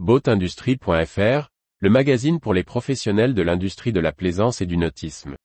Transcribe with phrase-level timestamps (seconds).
[0.00, 5.36] Boatindustrie.fr, le magazine pour les professionnels de l'industrie de la plaisance et du nautisme.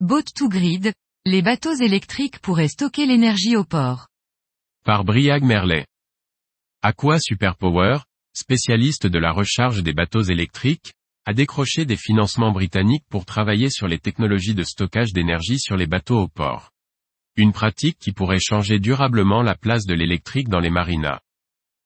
[0.00, 0.94] Boat to Grid,
[1.26, 4.08] les bateaux électriques pourraient stocker l'énergie au port.
[4.82, 5.84] Par Briag Merlet.
[6.80, 7.98] Aqua Superpower,
[8.32, 10.94] spécialiste de la recharge des bateaux électriques,
[11.26, 15.86] a décroché des financements britanniques pour travailler sur les technologies de stockage d'énergie sur les
[15.86, 16.70] bateaux au port.
[17.36, 21.20] Une pratique qui pourrait changer durablement la place de l'électrique dans les marinas.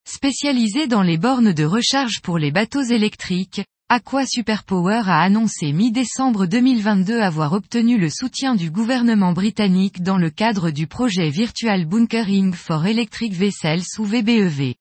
[0.07, 6.45] Spécialisé dans les bornes de recharge pour les bateaux électriques, Aqua Superpower a annoncé mi-décembre
[6.45, 12.53] 2022 avoir obtenu le soutien du gouvernement britannique dans le cadre du projet Virtual Bunkering
[12.53, 14.75] for Electric Vessels ou VBEV.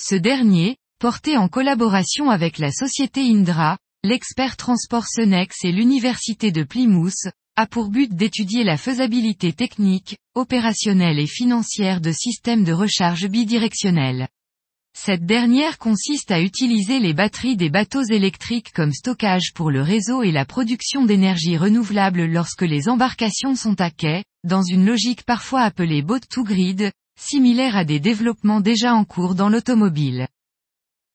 [0.00, 6.62] Ce dernier, porté en collaboration avec la société Indra, l'expert transport Senex et l'université de
[6.62, 13.26] Plymouth, a pour but d'étudier la faisabilité technique, opérationnelle et financière de systèmes de recharge
[13.26, 14.28] bidirectionnels.
[14.96, 20.22] Cette dernière consiste à utiliser les batteries des bateaux électriques comme stockage pour le réseau
[20.22, 25.62] et la production d'énergie renouvelable lorsque les embarcations sont à quai, dans une logique parfois
[25.62, 30.28] appelée boat to grid, similaire à des développements déjà en cours dans l'automobile.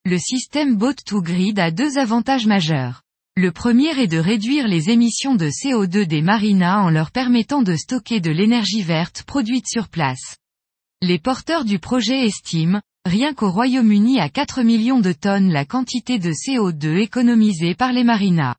[0.03, 3.03] Le système boat to grid a deux avantages majeurs.
[3.37, 7.75] Le premier est de réduire les émissions de CO2 des marinas en leur permettant de
[7.75, 10.37] stocker de l'énergie verte produite sur place.
[11.03, 16.17] Les porteurs du projet estiment, rien qu'au Royaume-Uni à 4 millions de tonnes la quantité
[16.17, 18.55] de CO2 économisée par les marinas.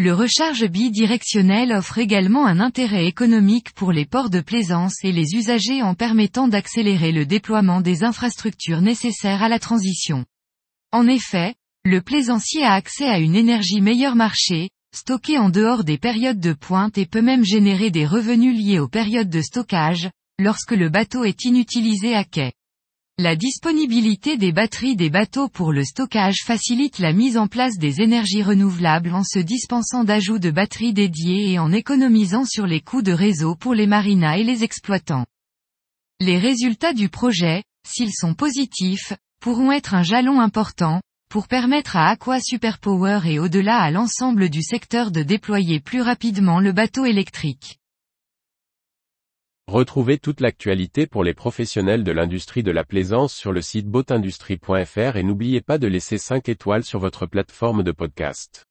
[0.00, 5.36] Le recharge bidirectionnel offre également un intérêt économique pour les ports de plaisance et les
[5.36, 10.24] usagers en permettant d'accélérer le déploiement des infrastructures nécessaires à la transition.
[10.92, 15.98] En effet, le plaisancier a accès à une énergie meilleur marché, stockée en dehors des
[15.98, 20.10] périodes de pointe et peut même générer des revenus liés aux périodes de stockage,
[20.40, 22.52] lorsque le bateau est inutilisé à quai.
[23.18, 28.00] La disponibilité des batteries des bateaux pour le stockage facilite la mise en place des
[28.00, 33.02] énergies renouvelables en se dispensant d'ajout de batteries dédiées et en économisant sur les coûts
[33.02, 35.26] de réseau pour les marinas et les exploitants.
[36.18, 42.08] Les résultats du projet, s'ils sont positifs, pourront être un jalon important, pour permettre à
[42.08, 47.78] Aqua Superpower et au-delà à l'ensemble du secteur de déployer plus rapidement le bateau électrique.
[49.66, 55.16] Retrouvez toute l'actualité pour les professionnels de l'industrie de la plaisance sur le site boatindustrie.fr
[55.16, 58.66] et n'oubliez pas de laisser 5 étoiles sur votre plateforme de podcast.